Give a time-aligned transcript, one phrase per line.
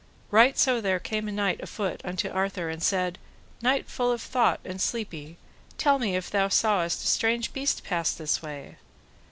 [0.31, 3.19] Right so there came a knight afoot unto Arthur and said,
[3.61, 5.37] Knight full of thought and sleepy,
[5.77, 8.77] tell me if thou sawest a strange beast pass this way.